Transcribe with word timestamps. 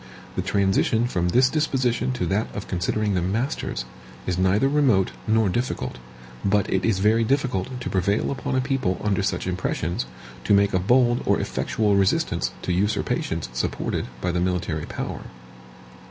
The 0.35 0.41
transition 0.41 1.05
from 1.05 1.27
this 1.29 1.47
disposition 1.47 2.11
to 2.13 2.25
that 2.25 2.47
of 2.55 2.67
considering 2.67 3.13
them 3.13 3.31
masters, 3.31 3.85
is 4.25 4.35
neither 4.35 4.67
remote 4.67 5.11
nor 5.27 5.47
difficult; 5.47 5.99
but 6.43 6.67
it 6.73 6.83
is 6.83 6.97
very 6.97 7.23
difficult 7.23 7.79
to 7.79 7.87
prevail 7.91 8.31
upon 8.31 8.55
a 8.55 8.61
people 8.61 8.99
under 9.03 9.21
such 9.21 9.45
impressions, 9.45 10.07
to 10.45 10.55
make 10.55 10.73
a 10.73 10.79
bold 10.79 11.21
or 11.27 11.39
effectual 11.39 11.95
resistance 11.97 12.51
to 12.63 12.73
usurpations 12.73 13.47
supported 13.53 14.07
by 14.21 14.31
the 14.31 14.41
military 14.41 14.87
power. 14.87 15.25